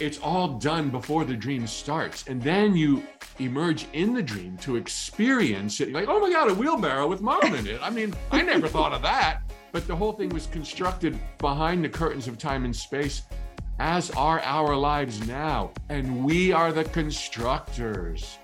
[0.00, 2.26] it's all done before the dream starts.
[2.26, 3.02] And then you
[3.38, 5.92] emerge in the dream to experience it.
[5.92, 7.80] Like, oh my God, a wheelbarrow with mom in it.
[7.82, 9.42] I mean, I never thought of that.
[9.72, 13.22] But the whole thing was constructed behind the curtains of time and space,
[13.80, 15.72] as are our lives now.
[15.88, 18.38] And we are the constructors.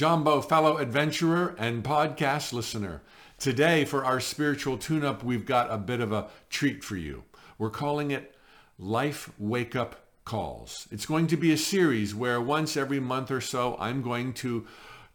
[0.00, 3.02] Jumbo, fellow adventurer and podcast listener.
[3.36, 7.24] Today, for our spiritual tune up, we've got a bit of a treat for you.
[7.58, 8.34] We're calling it
[8.78, 10.88] Life Wake Up Calls.
[10.90, 14.66] It's going to be a series where once every month or so, I'm going to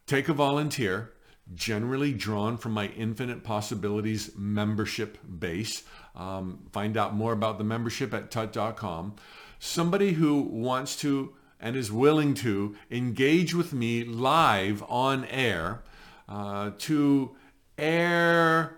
[0.06, 1.14] take a volunteer,
[1.56, 5.82] generally drawn from my Infinite Possibilities membership base.
[6.16, 9.16] Um, find out more about the membership at tut.com.
[9.58, 15.84] Somebody who wants to and is willing to engage with me live on air
[16.28, 17.36] uh, to
[17.78, 18.78] air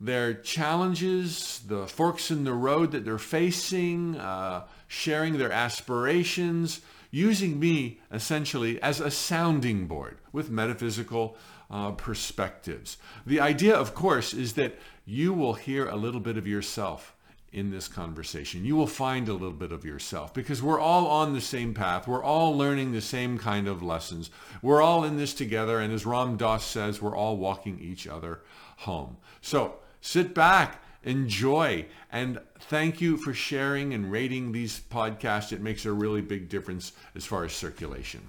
[0.00, 7.58] their challenges, the forks in the road that they're facing, uh, sharing their aspirations, using
[7.58, 11.36] me essentially as a sounding board with metaphysical
[11.70, 12.96] uh, perspectives.
[13.26, 17.14] The idea, of course, is that you will hear a little bit of yourself
[17.52, 18.64] in this conversation.
[18.64, 22.06] You will find a little bit of yourself because we're all on the same path.
[22.06, 24.30] We're all learning the same kind of lessons.
[24.62, 25.80] We're all in this together.
[25.80, 28.40] And as Ram Dass says, we're all walking each other
[28.78, 29.16] home.
[29.40, 35.52] So sit back, enjoy, and thank you for sharing and rating these podcasts.
[35.52, 38.20] It makes a really big difference as far as circulation.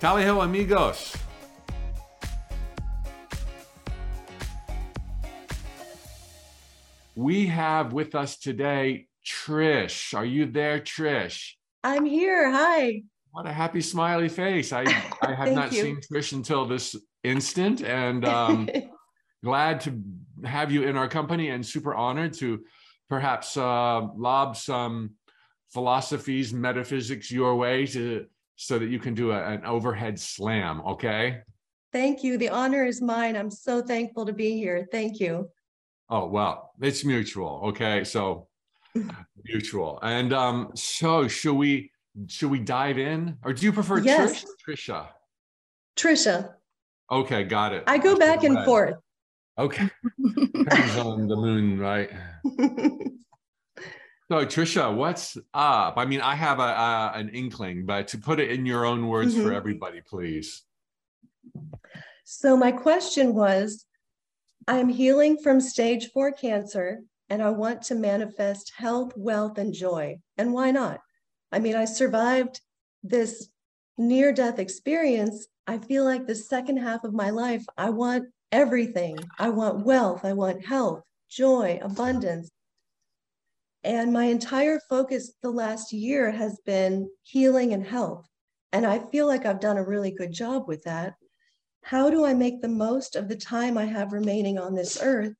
[0.00, 1.16] Tally ho, amigos.
[7.16, 10.14] We have with us today Trish.
[10.14, 11.52] Are you there, Trish?
[11.82, 12.50] I'm here.
[12.50, 13.04] Hi.
[13.30, 14.70] What a happy smiley face.
[14.70, 14.82] I,
[15.22, 15.82] I have not you.
[15.82, 18.68] seen Trish until this instant and um,
[19.42, 19.98] glad to
[20.44, 22.62] have you in our company and super honored to
[23.08, 25.12] perhaps uh, lob some
[25.72, 28.26] philosophies, metaphysics your way to
[28.56, 30.82] so that you can do a, an overhead slam.
[30.86, 31.40] Okay.
[31.94, 32.36] Thank you.
[32.36, 33.36] The honor is mine.
[33.36, 34.86] I'm so thankful to be here.
[34.92, 35.48] Thank you.
[36.08, 37.62] Oh well, it's mutual.
[37.68, 38.48] Okay, so
[39.44, 39.98] mutual.
[40.02, 41.90] And um, so should we
[42.28, 44.44] should we dive in, or do you prefer yes.
[44.66, 45.08] Trish Trisha?
[45.96, 46.54] Trisha.
[47.10, 47.84] Okay, got it.
[47.86, 48.96] I go back and forth.
[49.58, 49.88] Okay,
[50.54, 52.10] depends on the moon, right?
[54.28, 55.94] So Trisha, what's up?
[55.96, 59.06] I mean, I have a, a, an inkling, but to put it in your own
[59.06, 59.44] words mm-hmm.
[59.44, 60.64] for everybody, please.
[62.24, 63.86] So my question was,
[64.68, 69.72] I am healing from stage four cancer and I want to manifest health, wealth, and
[69.72, 70.18] joy.
[70.36, 71.00] And why not?
[71.52, 72.60] I mean, I survived
[73.02, 73.48] this
[73.96, 75.46] near death experience.
[75.66, 79.18] I feel like the second half of my life, I want everything.
[79.38, 82.50] I want wealth, I want health, joy, abundance.
[83.84, 88.26] And my entire focus the last year has been healing and health.
[88.72, 91.14] And I feel like I've done a really good job with that
[91.86, 95.34] how do I make the most of the time I have remaining on this earth?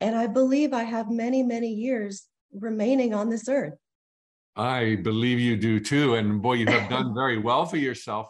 [0.00, 3.74] And I believe I have many, many years remaining on this earth.
[4.56, 6.14] I believe you do too.
[6.14, 8.28] And boy, you have done very well for yourself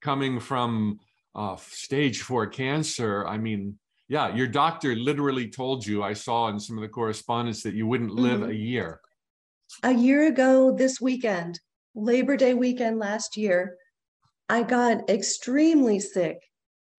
[0.00, 0.98] coming from
[1.36, 3.24] uh, stage four cancer.
[3.24, 3.78] I mean,
[4.08, 7.86] yeah, your doctor literally told you, I saw in some of the correspondence, that you
[7.86, 8.50] wouldn't live mm-hmm.
[8.50, 9.00] a year.
[9.84, 11.60] A year ago, this weekend,
[11.94, 13.76] Labor Day weekend last year,
[14.48, 16.40] I got extremely sick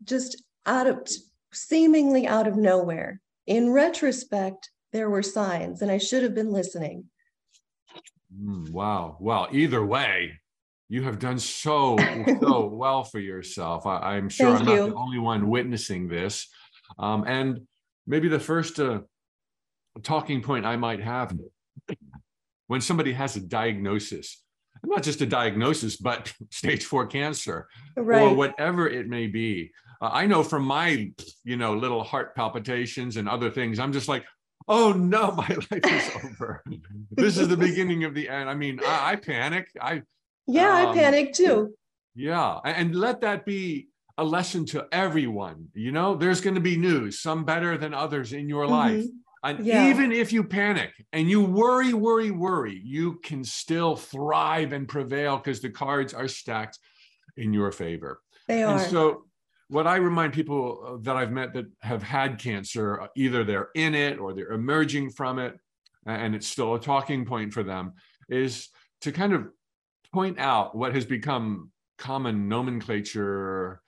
[0.03, 1.07] just out of
[1.53, 3.21] seemingly out of nowhere.
[3.45, 7.05] In retrospect, there were signs, and I should have been listening.
[8.35, 9.17] Mm, wow.
[9.19, 10.39] Well, either way,
[10.89, 11.97] you have done so
[12.41, 13.85] so well for yourself.
[13.85, 14.81] I, am sure Thank I'm you.
[14.81, 16.47] not the only one witnessing this.
[16.99, 17.61] Um, and
[18.05, 19.01] maybe the first uh,
[20.03, 21.33] talking point I might have
[22.67, 24.43] when somebody has a diagnosis,
[24.83, 28.21] not just a diagnosis, but stage four cancer right.
[28.21, 29.71] or whatever it may be.
[30.01, 31.11] Uh, I know from my,
[31.43, 34.25] you know, little heart palpitations and other things, I'm just like,
[34.67, 36.63] oh no, my life is over.
[37.11, 38.49] this is the beginning of the end.
[38.49, 39.67] I mean, I, I panic.
[39.81, 40.01] I
[40.47, 41.73] yeah, um, I panic too.
[42.15, 45.67] Yeah, and let that be a lesson to everyone.
[45.73, 48.73] You know, there's going to be news, some better than others in your mm-hmm.
[48.73, 49.05] life.
[49.43, 49.89] And yeah.
[49.89, 55.37] even if you panic and you worry, worry, worry, you can still thrive and prevail
[55.37, 56.79] because the cards are stacked
[57.37, 58.19] in your favor.
[58.47, 58.77] They are.
[58.77, 59.25] And so
[59.69, 63.95] what I remind people that I've met that have had cancer, uh, either they're in
[63.95, 65.59] it or they're emerging from it,
[66.05, 67.93] and it's still a talking point for them,
[68.29, 68.69] is
[69.01, 69.47] to kind of
[70.13, 73.81] point out what has become common nomenclature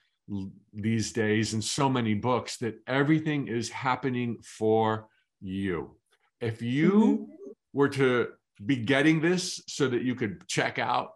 [0.74, 5.08] these days in so many books that everything is happening for
[5.40, 5.96] you.
[6.42, 7.52] If you mm-hmm.
[7.74, 8.30] were to
[8.66, 11.14] be getting this so that you could check out,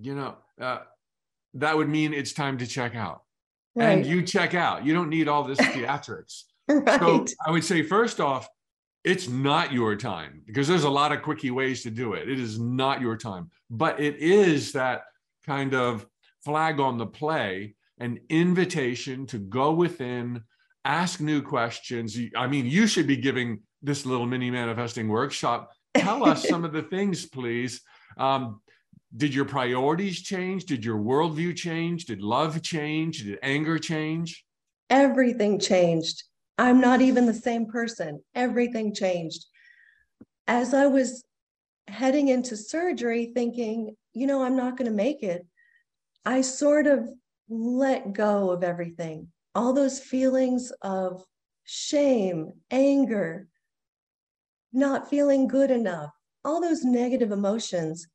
[0.00, 0.80] you know, uh,
[1.54, 3.22] that would mean it's time to check out.
[3.74, 3.90] Right.
[3.90, 4.84] And you check out.
[4.84, 6.44] You don't need all this theatrics.
[6.68, 7.00] right.
[7.00, 8.48] So I would say, first off,
[9.04, 12.28] it's not your time because there's a lot of quickie ways to do it.
[12.28, 15.02] It is not your time, but it is that
[15.44, 16.06] kind of
[16.44, 20.42] flag on the play, an invitation to go within,
[20.84, 22.16] ask new questions.
[22.36, 25.72] I mean, you should be giving this little mini manifesting workshop.
[25.94, 27.80] Tell us some of the things, please.
[28.16, 28.60] Um,
[29.16, 30.64] did your priorities change?
[30.64, 32.06] Did your worldview change?
[32.06, 33.24] Did love change?
[33.24, 34.44] Did anger change?
[34.88, 36.22] Everything changed.
[36.58, 38.22] I'm not even the same person.
[38.34, 39.46] Everything changed.
[40.46, 41.24] As I was
[41.88, 45.46] heading into surgery, thinking, you know, I'm not going to make it,
[46.24, 47.08] I sort of
[47.48, 49.28] let go of everything.
[49.54, 51.22] All those feelings of
[51.64, 53.48] shame, anger,
[54.72, 56.10] not feeling good enough,
[56.44, 58.06] all those negative emotions.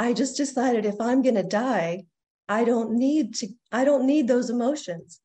[0.00, 2.06] I just decided if I'm going to die,
[2.48, 5.20] I don't need to, I don't need those emotions.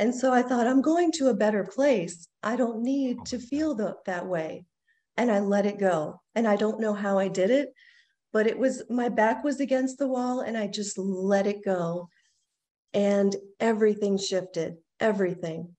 [0.00, 2.26] And so I thought, I'm going to a better place.
[2.42, 4.64] I don't need to feel the, that way.
[5.16, 6.20] And I let it go.
[6.34, 7.72] And I don't know how I did it,
[8.32, 12.08] but it was my back was against the wall and I just let it go.
[12.92, 15.76] And everything shifted, everything.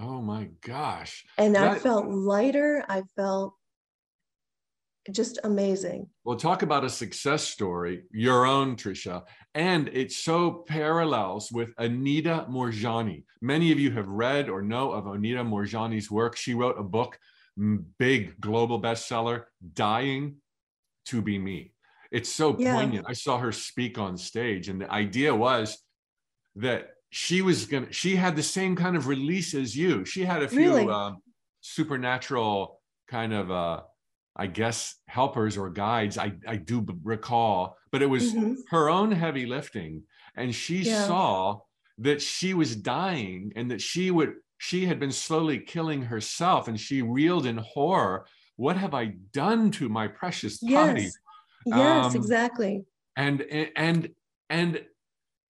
[0.00, 1.24] Oh my gosh.
[1.36, 1.76] And that...
[1.76, 2.84] I felt lighter.
[2.88, 3.54] I felt
[5.10, 6.08] just amazing.
[6.24, 9.24] Well, talk about a success story, your own, Trisha.
[9.54, 13.24] And it so parallels with Anita Moorjani.
[13.40, 16.36] Many of you have read or know of Anita Moorjani's work.
[16.36, 17.18] She wrote a book,
[17.98, 20.36] big global bestseller, Dying
[21.06, 21.72] to Be Me.
[22.10, 22.74] It's so yeah.
[22.74, 23.06] poignant.
[23.08, 25.78] I saw her speak on stage, and the idea was
[26.56, 30.04] that she was gonna, she had the same kind of release as you.
[30.04, 30.88] She had a few really?
[30.88, 31.12] uh,
[31.60, 33.80] supernatural kind of uh,
[34.38, 36.16] I guess, helpers or guides.
[36.16, 38.54] I, I do recall, but it was mm-hmm.
[38.70, 40.04] her own heavy lifting.
[40.36, 41.06] And she yeah.
[41.06, 41.60] saw
[41.98, 46.78] that she was dying and that she would, she had been slowly killing herself and
[46.78, 48.26] she reeled in horror.
[48.54, 51.02] What have I done to my precious body?
[51.02, 51.12] Yes,
[51.66, 52.84] yes um, exactly.
[53.16, 54.10] And, and,
[54.48, 54.80] and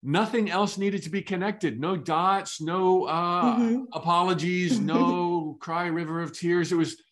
[0.03, 3.83] nothing else needed to be connected no dots no uh, mm-hmm.
[3.93, 7.03] apologies no cry river of tears it was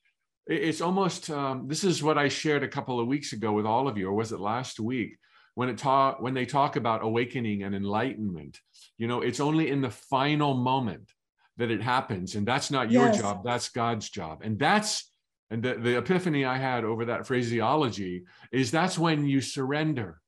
[0.47, 3.89] it's almost um, this is what I shared a couple of weeks ago with all
[3.89, 5.19] of you, or was it last week?
[5.55, 8.61] When it talk when they talk about awakening and enlightenment,
[8.99, 11.11] you know, it's only in the final moment
[11.57, 13.19] that it happens, and that's not your yes.
[13.19, 13.43] job.
[13.45, 15.11] That's God's job, and that's
[15.51, 20.21] and the, the epiphany I had over that phraseology is that's when you surrender,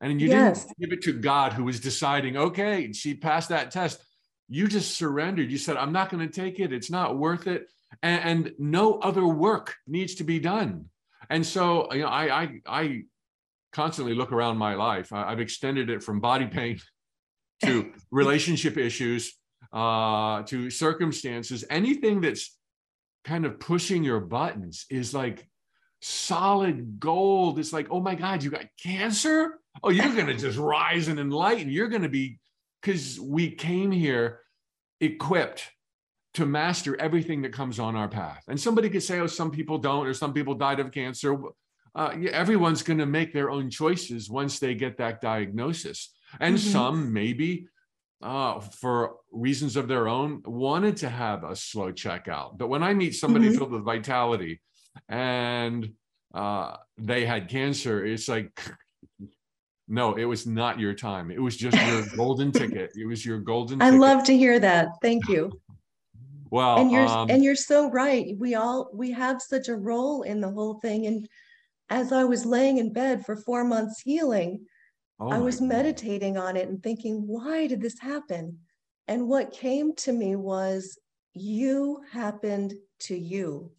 [0.00, 0.64] and you yes.
[0.64, 2.36] didn't give it to God who was deciding.
[2.36, 4.00] Okay, she passed that test.
[4.48, 5.50] You just surrendered.
[5.50, 6.72] You said, "I'm not going to take it.
[6.72, 7.66] It's not worth it."
[8.02, 10.86] And, and no other work needs to be done.
[11.30, 13.02] And so, you know, I, I, I
[13.72, 15.12] constantly look around my life.
[15.12, 16.80] I, have extended it from body pain
[17.64, 19.34] to relationship issues,
[19.72, 21.64] uh, to circumstances.
[21.68, 22.56] Anything that's
[23.24, 25.46] kind of pushing your buttons is like
[26.00, 27.58] solid gold.
[27.58, 29.58] It's like, oh my God, you got cancer?
[29.82, 31.70] Oh, you're going to just rise and enlighten.
[31.70, 32.38] You're going to be,
[32.80, 34.40] because we came here
[35.00, 35.70] equipped
[36.38, 38.44] to master everything that comes on our path.
[38.46, 41.36] And somebody could say, oh, some people don't, or some people died of cancer.
[41.96, 46.14] Uh, everyone's going to make their own choices once they get that diagnosis.
[46.38, 46.70] And mm-hmm.
[46.70, 47.66] some maybe
[48.22, 52.56] uh, for reasons of their own wanted to have a slow checkout.
[52.56, 53.58] But when I meet somebody mm-hmm.
[53.58, 54.60] filled with vitality
[55.08, 55.92] and
[56.32, 58.60] uh, they had cancer, it's like,
[59.88, 61.32] no, it was not your time.
[61.32, 62.92] It was just your golden ticket.
[62.94, 63.82] It was your golden.
[63.82, 64.00] I ticket.
[64.00, 64.90] love to hear that.
[65.02, 65.50] Thank you.
[66.50, 68.34] Well, and you're um, and you're so right.
[68.38, 71.06] We all we have such a role in the whole thing.
[71.06, 71.28] And
[71.90, 74.66] as I was laying in bed for four months healing,
[75.20, 78.58] oh I was meditating on it and thinking, why did this happen?
[79.08, 80.98] And what came to me was,
[81.32, 83.72] you happened to you.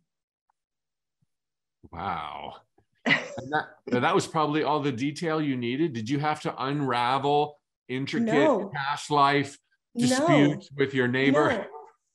[1.92, 2.56] Wow.
[3.06, 5.94] that, that was probably all the detail you needed.
[5.94, 7.58] Did you have to unravel
[7.88, 8.72] intricate no.
[8.74, 9.58] past life
[9.96, 10.76] disputes no.
[10.78, 11.50] with your neighbor?
[11.50, 11.66] No.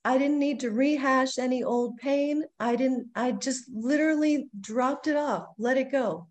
[0.04, 2.44] I didn't need to rehash any old pain.
[2.60, 6.28] I didn't, I just literally dropped it off, let it go,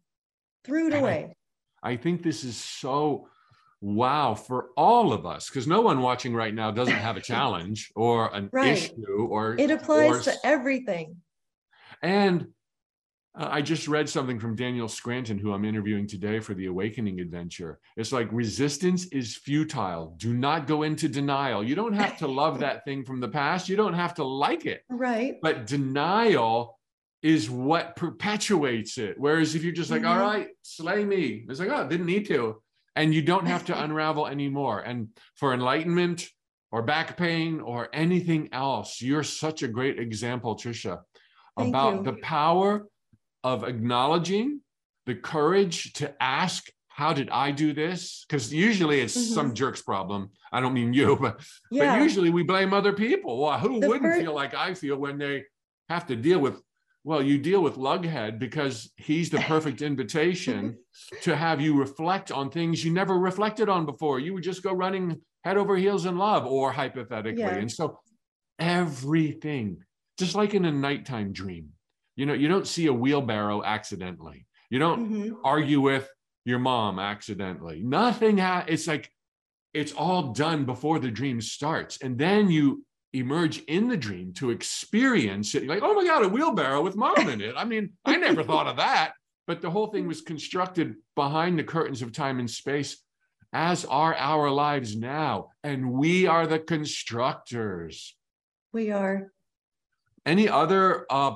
[0.64, 1.36] threw it away.
[1.82, 3.28] I, I think this is so
[3.82, 7.92] wow for all of us because no one watching right now doesn't have a challenge
[7.96, 8.78] or an right.
[8.78, 11.18] issue or it applies or, to everything.
[12.02, 12.48] And
[13.36, 17.20] Uh, I just read something from Daniel Scranton, who I'm interviewing today for the Awakening
[17.20, 17.80] Adventure.
[17.98, 20.14] It's like resistance is futile.
[20.18, 21.64] Do not go into denial.
[21.64, 23.68] You don't have to love that thing from the past.
[23.68, 24.84] You don't have to like it.
[24.88, 25.38] Right.
[25.42, 26.80] But denial
[27.24, 29.16] is what perpetuates it.
[29.18, 30.12] Whereas if you're just like, mm-hmm.
[30.12, 32.62] All right, slay me, it's like, oh, didn't need to.
[32.96, 34.82] And you don't have to unravel anymore.
[34.82, 36.30] And for enlightenment
[36.72, 41.00] or back pain or anything else, you're such a great example, Trisha,
[41.58, 42.86] about the power
[43.44, 44.62] of acknowledging
[45.06, 48.24] the courage to ask how did I do this?
[48.28, 49.34] Because usually it's mm-hmm.
[49.34, 50.30] some jerk's problem.
[50.52, 51.96] I don't mean you, but, yeah.
[51.96, 53.42] but usually we blame other people.
[53.42, 55.44] Well, who the wouldn't feel like I feel when they
[55.90, 56.62] have to deal with,
[57.04, 60.78] well, you deal with Lughead because he's the perfect invitation
[61.24, 64.20] to have you reflect on things you never reflected on before.
[64.20, 67.42] You would just go running head over heels in love, or hypothetically.
[67.42, 67.56] Yeah.
[67.56, 68.00] And so
[68.60, 69.84] everything,
[70.18, 71.70] just like in a nighttime dream,
[72.16, 74.46] you know, you don't see a wheelbarrow accidentally.
[74.70, 75.36] You don't mm-hmm.
[75.44, 76.10] argue with
[76.46, 77.82] your mom accidentally.
[77.84, 78.38] Nothing.
[78.38, 79.10] Ha- it's like
[79.74, 84.50] it's all done before the dream starts, and then you emerge in the dream to
[84.50, 85.64] experience it.
[85.64, 87.54] You're like, oh my god, a wheelbarrow with mom in it.
[87.56, 89.14] I mean, I never thought of that.
[89.46, 93.04] But the whole thing was constructed behind the curtains of time and space,
[93.52, 98.16] as are our lives now, and we are the constructors.
[98.72, 99.32] We are.
[100.26, 101.36] Any other uh,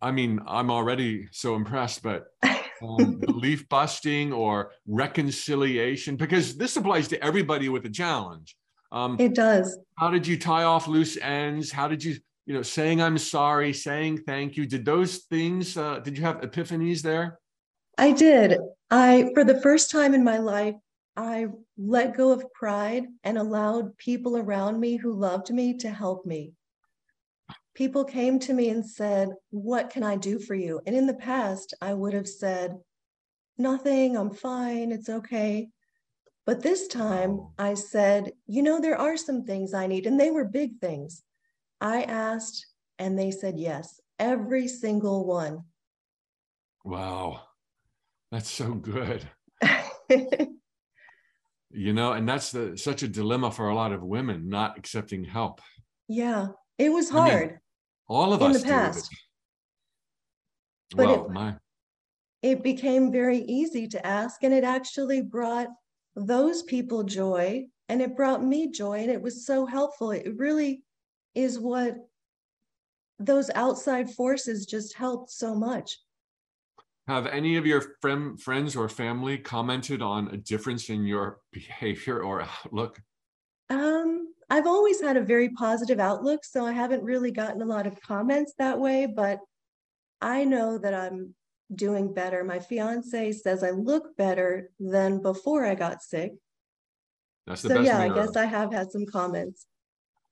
[0.00, 2.28] I mean, I'm already so impressed, but
[2.82, 8.56] um, belief busting or reconciliation, because this applies to everybody with a challenge.
[8.92, 9.78] Um, it does.
[9.98, 11.70] How did you tie off loose ends?
[11.70, 14.66] How did you, you know, saying I'm sorry, saying thank you?
[14.66, 17.38] Did those things, uh, did you have epiphanies there?
[17.98, 18.58] I did.
[18.90, 20.74] I, for the first time in my life,
[21.16, 26.24] I let go of pride and allowed people around me who loved me to help
[26.24, 26.54] me
[27.74, 30.80] people came to me and said, What can I do for you?
[30.86, 32.78] And in the past, I would have said,
[33.58, 35.68] Nothing, I'm fine, it's okay.
[36.46, 40.30] But this time I said, You know, there are some things I need, and they
[40.30, 41.22] were big things.
[41.80, 42.66] I asked,
[42.98, 45.64] and they said yes, every single one.
[46.84, 47.42] Wow,
[48.30, 49.28] that's so good.
[51.70, 55.24] you know, and that's the, such a dilemma for a lot of women not accepting
[55.24, 55.60] help.
[56.08, 56.48] Yeah,
[56.80, 57.32] it was hard.
[57.32, 57.58] I mean,
[58.08, 59.10] all of in us the past.
[60.96, 61.54] But well, it, my.
[62.42, 65.68] it became very easy to ask, and it actually brought
[66.16, 70.10] those people joy, and it brought me joy, and it was so helpful.
[70.10, 70.82] It really
[71.34, 71.96] is what
[73.18, 75.98] those outside forces just helped so much.
[77.06, 82.22] Have any of your friend, friends or family commented on a difference in your behavior
[82.22, 83.00] or outlook?
[83.68, 84.19] Um,
[84.50, 88.00] I've always had a very positive outlook, so I haven't really gotten a lot of
[88.02, 89.38] comments that way, but
[90.20, 91.34] I know that I'm
[91.72, 92.42] doing better.
[92.42, 96.32] My fiance says I look better than before I got sick.
[97.46, 99.66] That's the so best yeah, I guess I have had some comments.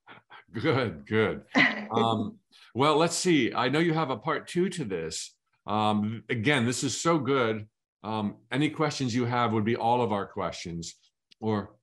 [0.53, 1.43] Good, good.
[1.91, 2.37] Um,
[2.75, 3.55] well, let's see.
[3.55, 5.35] I know you have a part two to this.
[5.67, 7.67] Um, again, this is so good.
[8.05, 10.97] Um, any questions you have would be all of our questions,
[11.41, 11.77] or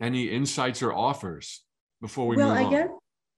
[0.00, 1.62] any insights or offers
[2.02, 2.70] before we well, move I on?
[2.70, 2.88] guess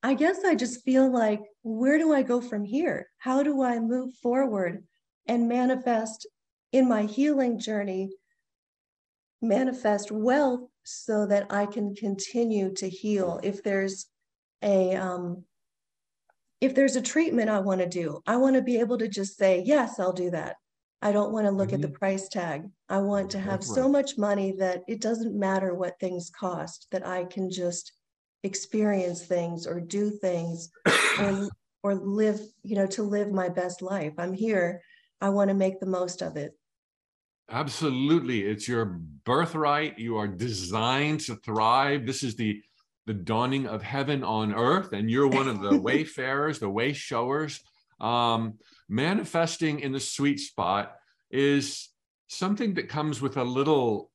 [0.02, 3.08] I guess I just feel like where do I go from here?
[3.18, 4.84] How do I move forward
[5.26, 6.26] and manifest
[6.72, 8.10] in my healing journey,
[9.40, 14.06] manifest wealth so that I can continue to heal if there's
[14.60, 15.44] a um,
[16.60, 19.36] if there's a treatment I want to do, I want to be able to just
[19.36, 20.56] say, yes, I'll do that.
[21.02, 21.76] I don't want to look mm-hmm.
[21.76, 21.96] at the mm-hmm.
[21.96, 22.64] price tag.
[22.88, 27.06] I want to have so much money that it doesn't matter what things cost, that
[27.06, 27.92] I can just
[28.44, 30.70] experience things or do things
[31.18, 31.48] or,
[31.82, 34.12] or live, you know, to live my best life.
[34.18, 34.80] I'm here.
[35.20, 36.52] I want to make the most of it.
[37.50, 38.42] Absolutely.
[38.42, 38.84] It's your
[39.24, 39.98] birthright.
[39.98, 42.06] You are designed to thrive.
[42.06, 42.62] This is the
[43.06, 47.60] the dawning of heaven on earth, and you're one of the wayfarers, the way showers.
[48.00, 48.54] Um,
[48.88, 50.96] manifesting in the sweet spot
[51.30, 51.90] is
[52.28, 54.10] something that comes with a little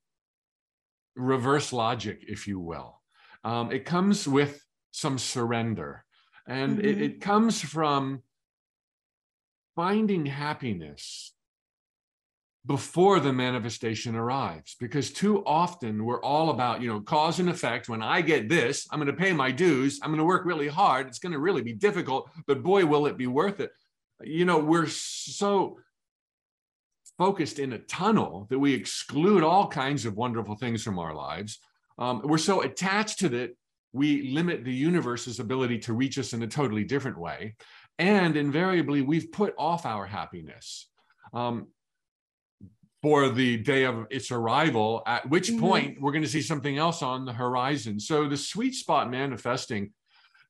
[1.15, 2.98] reverse logic, if you will.
[3.43, 6.03] Um, it comes with some surrender,
[6.47, 6.87] and mm-hmm.
[6.87, 8.23] it, it comes from
[9.75, 11.33] finding happiness
[12.65, 14.75] before the manifestation arrives.
[14.79, 17.89] Because too often we're all about you know cause and effect.
[17.89, 19.99] When i get this i'm going to pay my dues.
[20.03, 21.07] I'm going to work really hard.
[21.07, 23.71] It's going to really be difficult but boy will it be worth it.
[24.21, 25.79] You know we're so
[27.17, 31.59] focused in a tunnel that we exclude all kinds of wonderful things from our lives
[31.99, 33.55] um, we're so attached to it
[33.91, 37.55] we limit the universe's ability to reach us in a totally different way.
[37.97, 40.89] And invariably, we've put off our happiness
[41.33, 41.67] um,
[43.01, 45.59] for the day of its arrival, at which mm-hmm.
[45.59, 47.99] point we're going to see something else on the horizon.
[47.99, 49.91] So the sweet spot manifesting,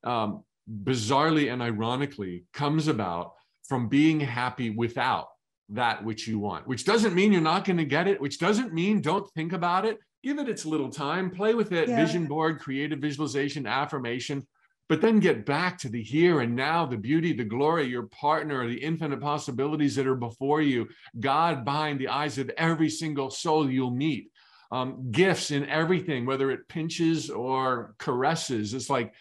[0.04, 0.44] um,
[0.84, 3.34] bizarrely and ironically, comes about
[3.68, 5.28] from being happy without
[5.70, 8.74] that which you want, which doesn't mean you're not going to get it, which doesn't
[8.74, 10.00] mean don't think about it.
[10.24, 11.96] Give it its little time, play with it, yeah.
[11.96, 14.46] vision board, creative visualization, affirmation,
[14.90, 18.68] but then get back to the here and now, the beauty, the glory, your partner,
[18.68, 23.70] the infinite possibilities that are before you, God behind the eyes of every single soul
[23.70, 24.32] you'll meet.
[24.72, 28.74] Um, gifts in everything, whether it pinches or caresses.
[28.74, 29.14] It's like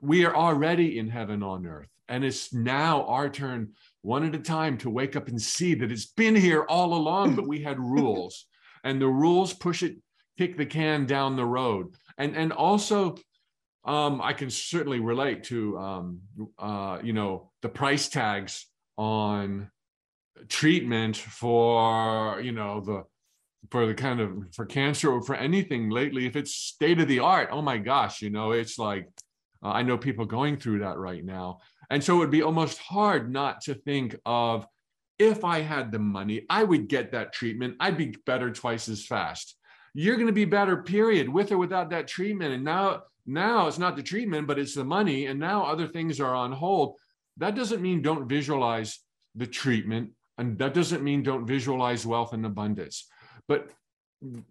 [0.00, 1.88] we are already in heaven on earth.
[2.08, 5.92] And it's now our turn, one at a time, to wake up and see that
[5.92, 8.46] it's been here all along, but we had rules.
[8.84, 9.96] And the rules push it,
[10.36, 11.94] kick the can down the road.
[12.16, 13.16] And, and also,
[13.84, 16.20] um, I can certainly relate to, um,
[16.58, 18.66] uh, you know, the price tags
[18.96, 19.70] on
[20.48, 23.04] treatment for, you know, the,
[23.70, 27.18] for the kind of for cancer or for anything lately if it's state of the
[27.18, 29.08] art oh my gosh you know it's like
[29.62, 31.58] uh, I know people going through that right now.
[31.90, 34.66] And so it would be almost hard not to think of
[35.18, 37.76] if I had the money, I would get that treatment.
[37.80, 39.56] I'd be better twice as fast.
[39.94, 42.54] You're going to be better, period, with or without that treatment.
[42.54, 45.26] And now, now it's not the treatment, but it's the money.
[45.26, 46.96] And now other things are on hold.
[47.38, 49.00] That doesn't mean don't visualize
[49.34, 50.10] the treatment.
[50.36, 53.08] And that doesn't mean don't visualize wealth and abundance.
[53.48, 53.70] But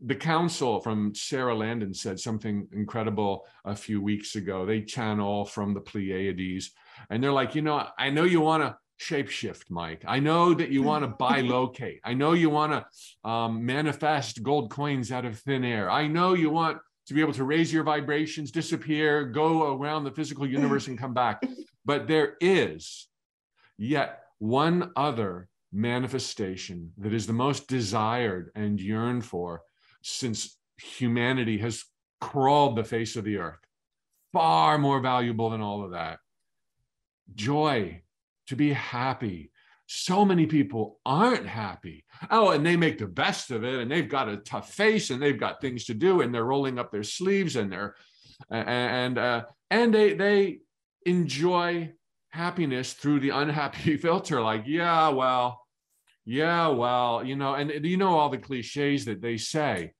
[0.01, 4.65] the council from Sara Landon said something incredible a few weeks ago.
[4.65, 6.71] They channel from the Pleiades,
[7.09, 10.03] and they're like, you know, I know you want to shapeshift, Mike.
[10.07, 11.99] I know that you want to bilocate.
[12.03, 15.89] I know you want to um, manifest gold coins out of thin air.
[15.89, 20.11] I know you want to be able to raise your vibrations, disappear, go around the
[20.11, 21.41] physical universe, and come back.
[21.85, 23.07] But there is
[23.77, 29.61] yet one other manifestation that is the most desired and yearned for
[30.01, 31.85] since humanity has
[32.19, 33.59] crawled the face of the earth.
[34.33, 36.19] Far more valuable than all of that.
[37.35, 38.01] Joy,
[38.47, 39.51] to be happy.
[39.85, 42.03] So many people aren't happy.
[42.29, 45.21] Oh, and they make the best of it, and they've got a tough face, and
[45.21, 47.95] they've got things to do, and they're rolling up their sleeves, and they're
[48.51, 50.59] and uh, and they they
[51.05, 51.91] enjoy
[52.29, 55.61] happiness through the unhappy filter like yeah well
[56.25, 59.91] yeah well you know and you know all the cliches that they say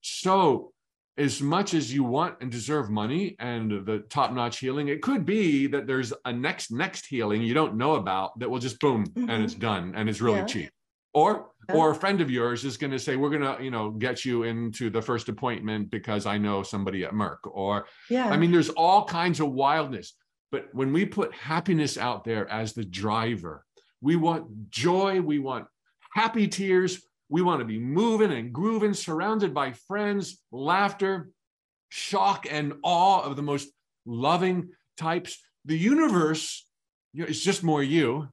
[0.00, 0.72] so
[1.16, 5.66] as much as you want and deserve money and the top-notch healing it could be
[5.66, 9.30] that there's a next next healing you don't know about that will just boom mm-hmm.
[9.30, 10.46] and it's done and it's really yeah.
[10.46, 10.70] cheap
[11.12, 11.76] or yeah.
[11.76, 14.24] or a friend of yours is going to say we're going to you know get
[14.24, 18.50] you into the first appointment because i know somebody at merck or yeah i mean
[18.50, 20.14] there's all kinds of wildness
[20.54, 23.64] but when we put happiness out there as the driver,
[24.00, 25.66] we want joy, we want
[26.12, 31.30] happy tears, we want to be moving and grooving, surrounded by friends, laughter,
[31.88, 33.68] shock, and awe of the most
[34.06, 35.42] loving types.
[35.64, 36.66] The universe
[37.12, 38.28] you know, is just more you.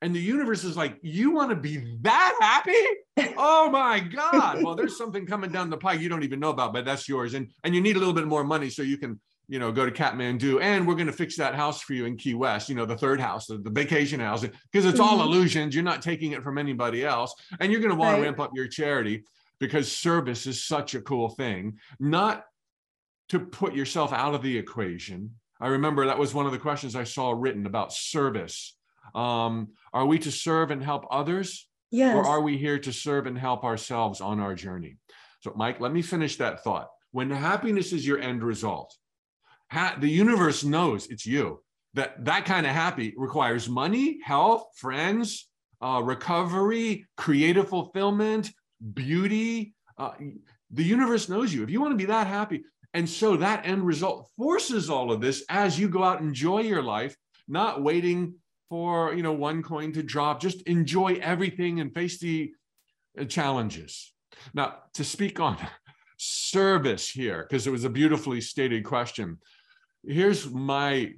[0.00, 2.72] And the universe is like, you want to be that happy?
[3.36, 4.62] Oh my God.
[4.62, 7.34] Well, there's something coming down the pike you don't even know about, but that's yours.
[7.34, 9.84] And, and you need a little bit more money so you can you know, go
[9.84, 12.74] to Kathmandu and we're going to fix that house for you in Key West, you
[12.74, 15.28] know, the third house, the, the vacation house, because it's all mm-hmm.
[15.28, 15.74] illusions.
[15.74, 17.34] You're not taking it from anybody else.
[17.60, 18.18] And you're going to want right.
[18.18, 19.24] to ramp up your charity
[19.58, 22.44] because service is such a cool thing, not
[23.28, 25.34] to put yourself out of the equation.
[25.60, 28.76] I remember that was one of the questions I saw written about service.
[29.14, 31.68] Um, are we to serve and help others?
[31.90, 32.16] Yes.
[32.16, 34.96] Or are we here to serve and help ourselves on our journey?
[35.40, 36.88] So, Mike, let me finish that thought.
[37.10, 38.96] When happiness is your end result,
[39.72, 41.62] ha- the universe knows it's you.
[41.94, 45.48] That that kind of happy requires money, health, friends,
[45.82, 48.50] uh, recovery, creative fulfillment,
[48.94, 49.74] beauty.
[49.98, 50.12] Uh,
[50.70, 51.62] the universe knows you.
[51.62, 55.20] If you want to be that happy, and so that end result forces all of
[55.20, 57.16] this as you go out and enjoy your life,
[57.48, 58.34] not waiting
[58.70, 60.40] for you know one coin to drop.
[60.40, 62.52] Just enjoy everything and face the
[63.18, 64.14] uh, challenges.
[64.54, 65.58] Now, to speak on
[66.16, 69.38] service here, because it was a beautifully stated question
[70.04, 71.14] here's my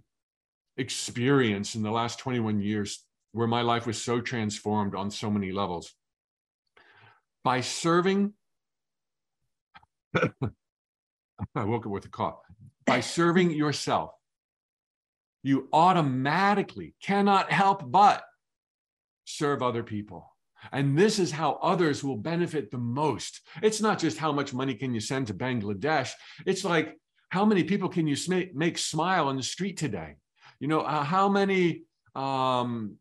[0.76, 5.52] experience in the last 21 years where my life was so transformed on so many
[5.52, 5.92] levels.
[7.42, 8.32] By serving,
[10.14, 12.36] I woke up with a cough.
[12.86, 14.12] By serving yourself,
[15.42, 18.24] you automatically cannot help but
[19.24, 20.30] serve other people.
[20.72, 23.40] And this is how others will benefit the most.
[23.62, 26.12] It's not just how much money can you send to Bangladesh.
[26.46, 26.98] It's like
[27.34, 30.14] how many people can you make, make smile on the street today?
[30.60, 31.82] You know, uh, how many,
[32.14, 32.96] um,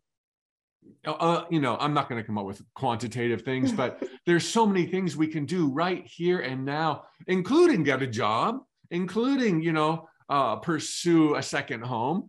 [1.05, 4.47] uh, uh you know, I'm not going to come up with quantitative things, but there's
[4.47, 8.57] so many things we can do right here and now, including get a job,
[8.89, 12.27] including, you know, uh, pursue a second home,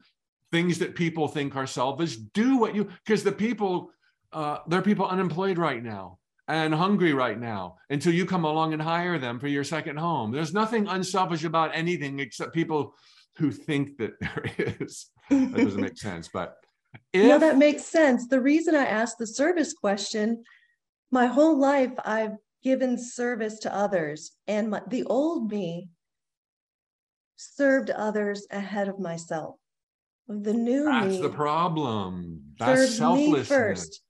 [0.52, 2.16] things that people think are selfish.
[2.16, 3.92] Do what you, because the people,
[4.30, 8.72] uh, there are people unemployed right now and hungry right now until you come along
[8.72, 10.30] and hire them for your second home.
[10.30, 12.94] There's nothing unselfish about anything except people
[13.36, 15.06] who think that there is.
[15.30, 16.56] That doesn't make sense, but
[17.12, 18.28] if, no, that makes sense.
[18.28, 20.44] The reason I asked the service question,
[21.10, 25.88] my whole life I've given service to others, and my, the old me
[27.36, 29.56] served others ahead of myself.
[30.28, 31.10] The new That's me.
[31.10, 32.42] That's the problem.
[32.58, 33.48] That's selflessness.
[33.48, 34.00] first.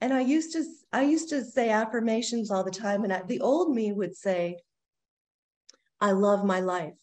[0.00, 3.40] And I used to I used to say affirmations all the time, and I, the
[3.40, 4.58] old me would say,
[6.00, 6.94] "I love my life."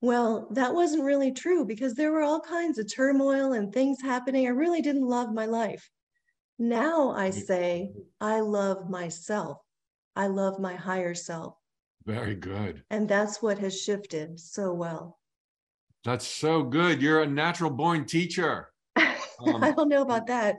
[0.00, 4.46] Well, that wasn't really true because there were all kinds of turmoil and things happening.
[4.46, 5.90] I really didn't love my life.
[6.58, 9.58] Now I say, I love myself.
[10.14, 11.56] I love my higher self.
[12.04, 12.82] Very good.
[12.90, 15.18] And that's what has shifted so well.
[16.04, 17.02] That's so good.
[17.02, 18.70] You're a natural born teacher.
[19.38, 20.58] Um, I don't know about that.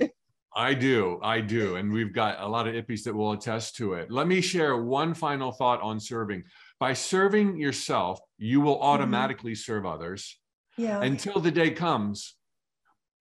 [0.57, 1.19] I do.
[1.21, 1.75] I do.
[1.75, 4.09] And we've got a lot of Ippies that will attest to it.
[4.09, 6.45] Let me share one final thought on serving.
[6.79, 8.85] By serving yourself, you will mm-hmm.
[8.85, 9.71] automatically mm-hmm.
[9.71, 10.39] serve others.
[10.75, 11.01] Yeah.
[11.01, 12.33] Until the day comes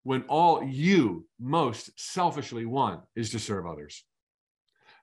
[0.03, 4.03] when all you most selfishly want is to serve others.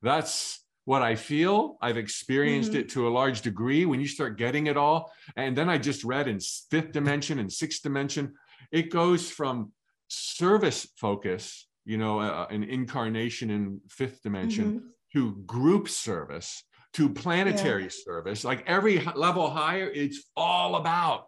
[0.01, 1.77] That's what I feel.
[1.81, 2.79] I've experienced mm-hmm.
[2.79, 5.11] it to a large degree when you start getting it all.
[5.35, 8.33] And then I just read in fifth dimension and sixth dimension,
[8.71, 9.71] it goes from
[10.07, 15.19] service focus, you know, uh, an incarnation in fifth dimension, mm-hmm.
[15.19, 17.89] to group service, to planetary yeah.
[18.05, 18.43] service.
[18.43, 21.25] Like every level higher, it's all about,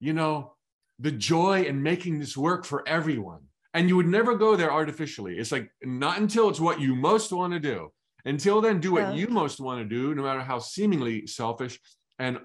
[0.00, 0.54] you know,
[0.98, 3.40] the joy and making this work for everyone.
[3.74, 5.36] And you would never go there artificially.
[5.36, 7.90] It's like not until it's what you most want to do
[8.26, 9.12] until then, do what yeah.
[9.14, 11.78] you most want to do, no matter how seemingly selfish,
[12.18, 12.38] and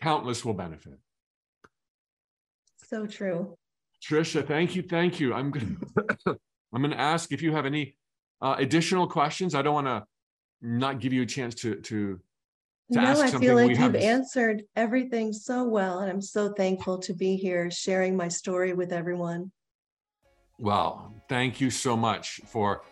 [0.00, 0.94] countless will benefit.
[2.86, 3.56] So true.
[4.02, 5.34] Trisha, thank you, thank you.
[5.34, 5.76] I'm gonna,
[6.72, 7.96] I'm going to ask if you have any
[8.40, 9.54] uh, additional questions.
[9.54, 10.04] I don't want to
[10.62, 12.20] not give you a chance to to.
[12.92, 17.14] to no, I feel like you've answered everything so well, and I'm so thankful to
[17.14, 19.52] be here sharing my story with everyone.
[20.58, 22.82] Well, thank you so much for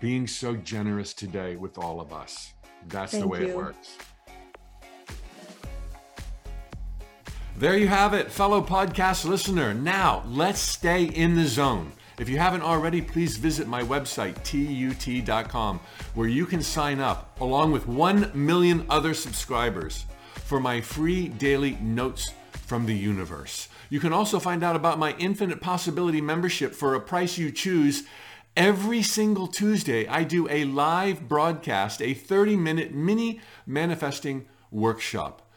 [0.00, 2.54] being so generous today with all of us.
[2.88, 3.48] That's Thank the way you.
[3.48, 3.96] it works.
[7.58, 9.74] There you have it, fellow podcast listener.
[9.74, 11.92] Now, let's stay in the zone.
[12.18, 15.80] If you haven't already, please visit my website, tut.com,
[16.14, 20.04] where you can sign up, along with 1 million other subscribers,
[20.34, 23.68] for my free daily notes from the universe.
[23.88, 28.04] You can also find out about my infinite possibility membership for a price you choose
[28.58, 35.48] Every single Tuesday, I do a live broadcast, a 30 minute mini manifesting workshop.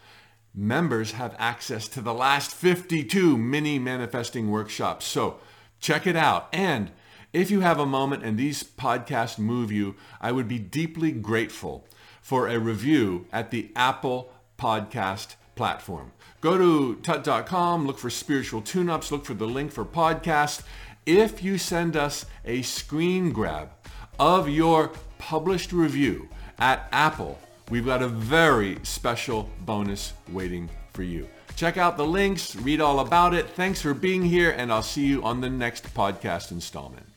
[0.54, 5.08] Members have access to the last 52 mini manifesting workshops.
[5.08, 5.40] So
[5.82, 6.48] check it out.
[6.54, 6.92] And
[7.34, 11.86] if you have a moment and these podcasts move you, I would be deeply grateful
[12.22, 16.12] for a review at the Apple Podcast platform.
[16.40, 20.64] Go to tut.com, look for spiritual tune-ups, look for the link for podcast,
[21.06, 23.70] if you send us a screen grab
[24.20, 27.40] of your published review at Apple,
[27.70, 31.28] we've got a very special bonus waiting for you.
[31.56, 33.50] Check out the links, read all about it.
[33.50, 37.11] Thanks for being here, and I'll see you on the next podcast installment.